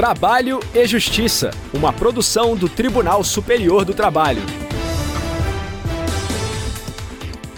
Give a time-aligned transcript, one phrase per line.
[0.00, 4.40] Trabalho e Justiça, uma produção do Tribunal Superior do Trabalho.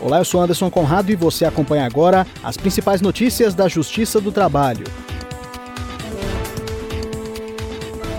[0.01, 4.33] Olá, eu sou Anderson Conrado e você acompanha agora as principais notícias da Justiça do
[4.33, 4.85] Trabalho.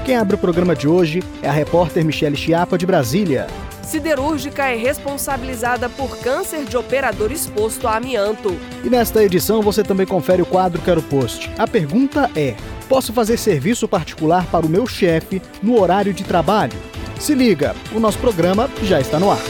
[0.05, 3.47] Quem abre o programa de hoje é a repórter Michele Chiapa, de Brasília.
[3.81, 8.57] Siderúrgica é responsabilizada por câncer de operador exposto a amianto.
[8.85, 11.51] E nesta edição você também confere o quadro Quero Post.
[11.59, 12.55] A pergunta é:
[12.93, 16.77] posso fazer serviço particular para o meu chefe no horário de trabalho?
[17.19, 19.41] Se liga, o nosso programa já está no ar.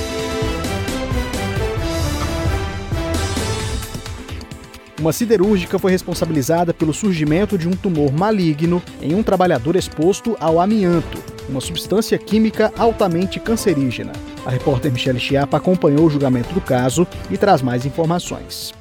[4.98, 10.62] Uma siderúrgica foi responsabilizada pelo surgimento de um tumor maligno em um trabalhador exposto ao
[10.62, 14.13] amianto, uma substância química altamente cancerígena.
[14.45, 18.73] A repórter Michelle Chiapa acompanhou o julgamento do caso e traz mais informações.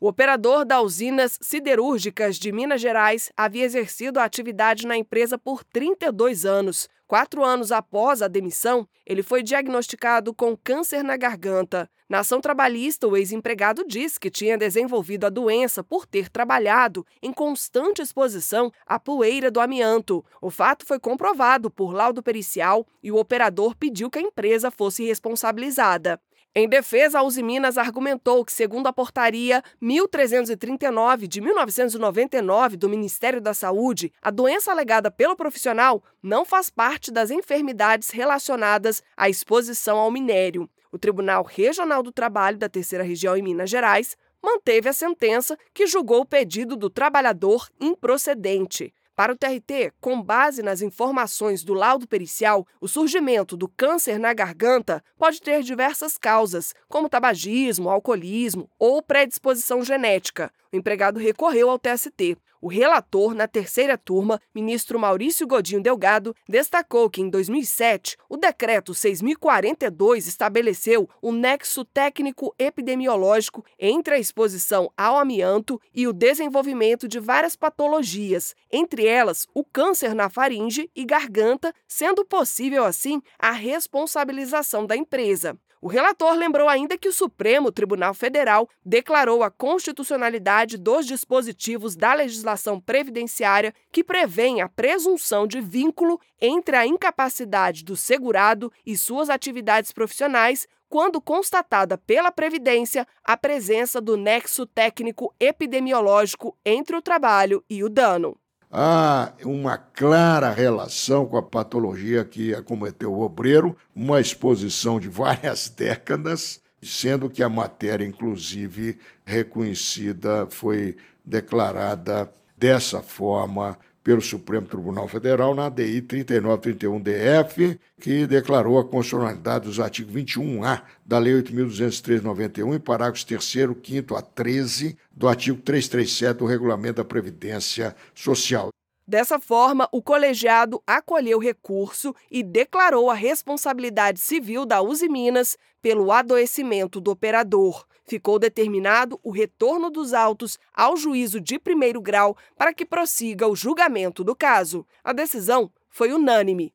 [0.00, 5.64] O operador da Usinas Siderúrgicas de Minas Gerais havia exercido a atividade na empresa por
[5.64, 6.88] 32 anos.
[7.04, 11.90] Quatro anos após a demissão, ele foi diagnosticado com câncer na garganta.
[12.08, 17.32] Na ação trabalhista, o ex-empregado diz que tinha desenvolvido a doença por ter trabalhado em
[17.32, 20.24] constante exposição à poeira do amianto.
[20.40, 25.04] O fato foi comprovado por laudo pericial e o operador pediu que a empresa fosse
[25.04, 26.20] responsabilizada.
[26.54, 33.40] Em defesa, a Uzi Minas argumentou que, segundo a portaria 1339 de 1999 do Ministério
[33.40, 39.98] da Saúde, a doença alegada pelo profissional não faz parte das enfermidades relacionadas à exposição
[39.98, 40.68] ao minério.
[40.90, 45.86] O Tribunal Regional do Trabalho da Terceira Região em Minas Gerais manteve a sentença que
[45.86, 48.92] julgou o pedido do trabalhador improcedente.
[49.18, 54.32] Para o TRT, com base nas informações do laudo pericial, o surgimento do câncer na
[54.32, 60.52] garganta pode ter diversas causas, como tabagismo, alcoolismo ou predisposição genética.
[60.72, 62.38] O empregado recorreu ao TST.
[62.60, 68.92] O relator, na terceira turma, ministro Maurício Godinho Delgado, destacou que, em 2007, o decreto
[68.92, 77.20] 6042 estabeleceu o nexo técnico epidemiológico entre a exposição ao amianto e o desenvolvimento de
[77.20, 84.84] várias patologias, entre elas o câncer na faringe e garganta, sendo possível, assim, a responsabilização
[84.84, 85.56] da empresa.
[85.80, 92.14] O relator lembrou ainda que o Supremo Tribunal Federal declarou a constitucionalidade dos dispositivos da
[92.14, 99.30] legislação previdenciária que prevêem a presunção de vínculo entre a incapacidade do segurado e suas
[99.30, 107.62] atividades profissionais quando constatada pela Previdência a presença do nexo técnico epidemiológico entre o trabalho
[107.70, 108.36] e o dano
[108.70, 115.68] há uma clara relação com a patologia que acometeu o obreiro, uma exposição de várias
[115.74, 125.54] décadas, sendo que a matéria, inclusive, reconhecida, foi declarada dessa forma pelo Supremo Tribunal Federal
[125.54, 133.24] na ADI 3931-DF, que declarou a constitucionalidade dos artigos 21A da Lei 8.203/91 e parágrafos
[133.24, 138.70] 3 5 a 13 do artigo 337 do Regulamento da Previdência Social.
[139.08, 145.56] Dessa forma, o colegiado acolheu o recurso e declarou a responsabilidade civil da Uzi Minas
[145.80, 152.36] pelo adoecimento do operador ficou determinado o retorno dos autos ao juízo de primeiro grau
[152.56, 154.86] para que prossiga o julgamento do caso.
[155.04, 156.72] A decisão foi unânime.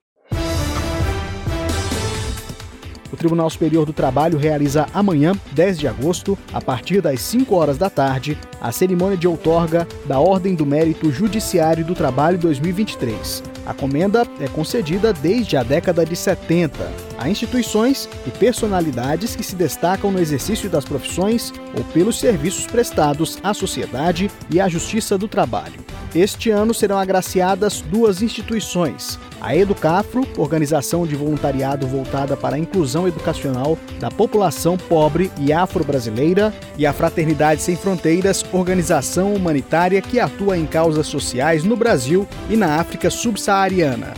[3.24, 7.90] Tribunal Superior do Trabalho realiza amanhã, 10 de agosto, a partir das 5 horas da
[7.90, 13.42] tarde, a cerimônia de outorga da Ordem do Mérito Judiciário do Trabalho 2023.
[13.66, 19.56] A comenda é concedida desde a década de 70 a instituições e personalidades que se
[19.56, 25.28] destacam no exercício das profissões ou pelos serviços prestados à sociedade e à justiça do
[25.28, 25.84] trabalho.
[26.16, 33.07] Este ano serão agraciadas duas instituições: a Educafro, organização de voluntariado voltada para a inclusão
[33.07, 40.56] educacional da população pobre e afro-brasileira, e a Fraternidade Sem Fronteiras, organização humanitária que atua
[40.56, 44.13] em causas sociais no Brasil e na África subsaariana.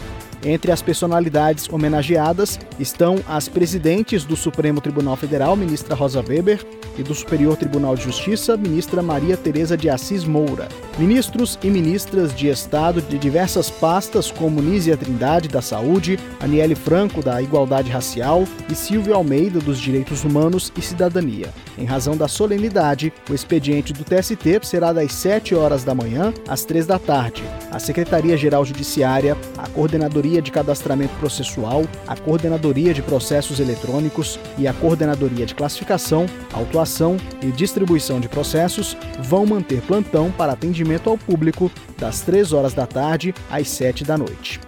[0.46, 6.64] Entre as personalidades homenageadas estão as presidentes do Supremo Tribunal Federal, ministra Rosa Weber,
[6.98, 10.68] e do Superior Tribunal de Justiça, ministra Maria Tereza de Assis Moura.
[10.98, 17.22] Ministros e ministras de Estado de diversas pastas, como Nízia Trindade, da Saúde, Aniele Franco,
[17.22, 21.50] da Igualdade Racial e Silvio Almeida, dos Direitos Humanos e Cidadania.
[21.78, 26.64] Em razão da solenidade, o expediente do TST será das 7 horas da manhã às
[26.64, 27.44] 3 da tarde.
[27.72, 34.74] A Secretaria-Geral Judiciária, a Coordenadoria de Cadastramento Processual, a Coordenadoria de Processos Eletrônicos e a
[34.74, 41.72] Coordenadoria de Classificação, Autuação e Distribuição de Processos vão manter plantão para atendimento ao público
[41.98, 44.60] das 3 horas da tarde às 7 da noite.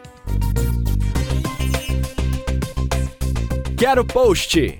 [3.77, 4.79] Quero Post.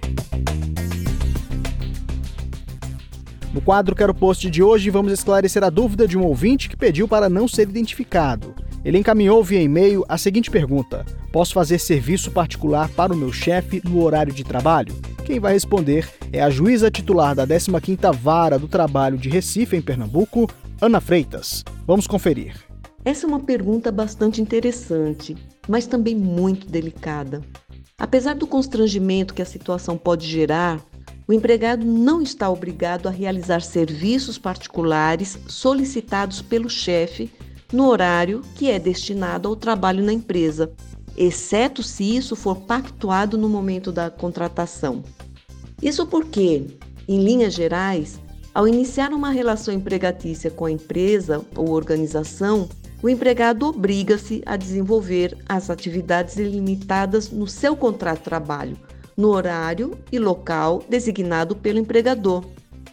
[3.53, 7.07] No quadro Quero Post de hoje, vamos esclarecer a dúvida de um ouvinte que pediu
[7.07, 8.55] para não ser identificado.
[8.83, 13.81] Ele encaminhou via e-mail a seguinte pergunta: Posso fazer serviço particular para o meu chefe
[13.83, 14.95] no horário de trabalho?
[15.25, 19.81] Quem vai responder é a juíza titular da 15ª Vara do Trabalho de Recife, em
[19.81, 20.49] Pernambuco,
[20.81, 21.63] Ana Freitas.
[21.85, 22.55] Vamos conferir.
[23.03, 25.35] Essa é uma pergunta bastante interessante,
[25.67, 27.41] mas também muito delicada.
[27.97, 30.79] Apesar do constrangimento que a situação pode gerar,
[31.27, 37.29] o empregado não está obrigado a realizar serviços particulares solicitados pelo chefe
[37.71, 40.71] no horário que é destinado ao trabalho na empresa,
[41.17, 45.03] exceto se isso for pactuado no momento da contratação.
[45.81, 46.65] Isso porque,
[47.07, 48.19] em linhas gerais,
[48.53, 52.67] ao iniciar uma relação empregatícia com a empresa ou organização,
[53.01, 58.77] o empregado obriga-se a desenvolver as atividades ilimitadas no seu contrato de trabalho,
[59.15, 62.43] no horário e local designado pelo empregador.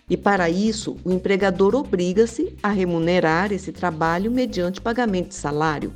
[0.09, 5.93] E para isso, o empregador obriga-se a remunerar esse trabalho mediante pagamento de salário.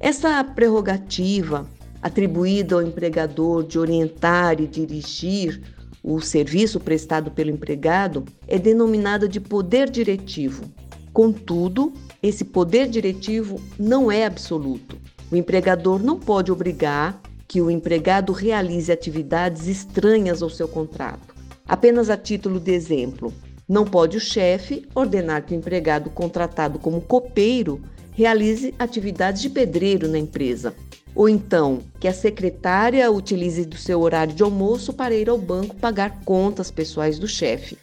[0.00, 1.66] Essa prerrogativa
[2.02, 5.60] atribuída ao empregador de orientar e dirigir
[6.02, 10.64] o serviço prestado pelo empregado é denominada de poder diretivo.
[11.12, 11.92] Contudo,
[12.22, 14.96] esse poder diretivo não é absoluto.
[15.30, 21.37] O empregador não pode obrigar que o empregado realize atividades estranhas ao seu contrato.
[21.68, 23.32] Apenas a título de exemplo,
[23.68, 27.82] não pode o chefe ordenar que o empregado contratado como copeiro
[28.12, 30.74] realize atividades de pedreiro na empresa.
[31.14, 35.76] Ou então, que a secretária utilize do seu horário de almoço para ir ao banco
[35.76, 37.76] pagar contas pessoais do chefe.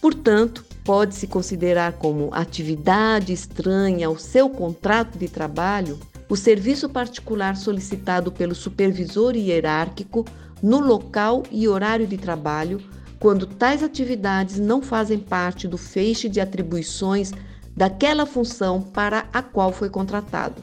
[0.00, 5.98] Portanto, pode-se considerar como atividade estranha ao seu contrato de trabalho
[6.28, 10.24] o serviço particular solicitado pelo supervisor hierárquico
[10.62, 12.80] no local e horário de trabalho,
[13.18, 17.32] quando tais atividades não fazem parte do feixe de atribuições
[17.76, 20.62] daquela função para a qual foi contratado.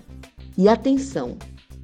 [0.58, 1.38] E atenção!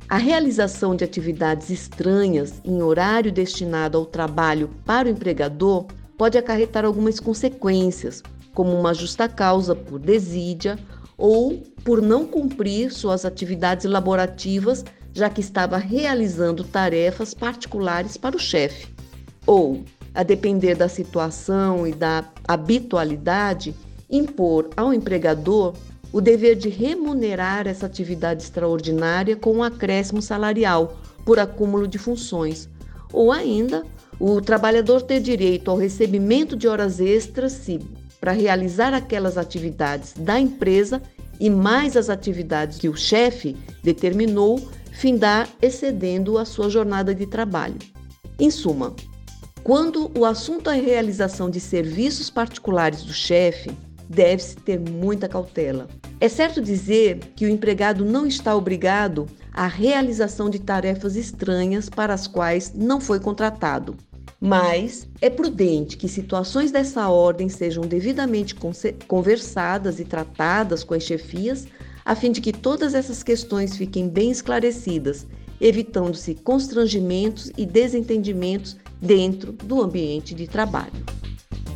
[0.07, 5.85] A realização de atividades estranhas em horário destinado ao trabalho para o empregador
[6.18, 8.21] pode acarretar algumas consequências,
[8.53, 10.77] como uma justa causa por desídia
[11.17, 14.83] ou por não cumprir suas atividades laborativas,
[15.13, 18.88] já que estava realizando tarefas particulares para o chefe,
[19.45, 23.73] ou, a depender da situação e da habitualidade,
[24.09, 25.73] impor ao empregador
[26.11, 32.67] o dever de remunerar essa atividade extraordinária com um acréscimo salarial por acúmulo de funções,
[33.13, 33.83] ou ainda
[34.19, 37.79] o trabalhador ter direito ao recebimento de horas extras se
[38.19, 41.01] para realizar aquelas atividades da empresa
[41.39, 44.61] e mais as atividades que o chefe determinou,
[44.91, 47.79] findar excedendo a sua jornada de trabalho.
[48.37, 48.93] Em suma,
[49.63, 53.69] quando o assunto é a realização de serviços particulares do chefe,
[54.09, 55.87] deve-se ter muita cautela.
[56.19, 62.13] É certo dizer que o empregado não está obrigado à realização de tarefas estranhas para
[62.13, 63.95] as quais não foi contratado.
[64.39, 68.55] Mas é prudente que situações dessa ordem sejam devidamente
[69.07, 71.67] conversadas e tratadas com as chefias,
[72.03, 75.27] a fim de que todas essas questões fiquem bem esclarecidas,
[75.59, 81.03] evitando-se constrangimentos e desentendimentos dentro do ambiente de trabalho.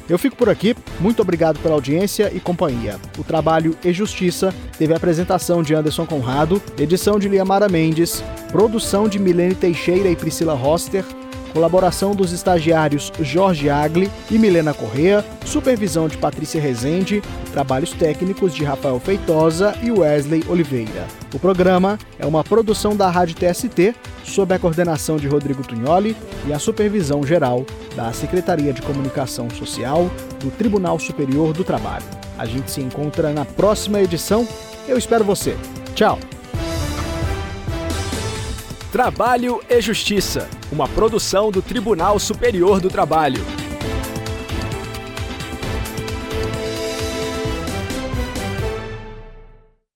[0.10, 2.98] Eu fico por aqui, muito obrigado pela audiência e companhia.
[3.18, 9.08] O trabalho e Justiça teve a apresentação de Anderson Conrado, edição de Liamara Mendes, produção
[9.08, 11.06] de Milene Teixeira e Priscila Roster,
[11.50, 18.63] colaboração dos estagiários Jorge Agli e Milena Correa, supervisão de Patrícia Rezende, trabalhos técnicos de
[18.63, 21.08] Rafael Feitosa e Wesley Oliveira.
[21.34, 26.15] O programa é uma produção da Rádio TST, sob a coordenação de Rodrigo Tunholi
[26.48, 27.65] e a supervisão geral
[27.96, 32.06] da Secretaria de Comunicação Social do Tribunal Superior do Trabalho.
[32.38, 34.48] A gente se encontra na próxima edição.
[34.88, 35.58] Eu espero você.
[35.94, 36.18] Tchau.
[38.91, 43.59] Trabalho e Justiça, uma produção do Tribunal Superior do Trabalho.